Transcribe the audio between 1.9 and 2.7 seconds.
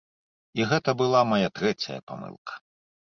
памылка.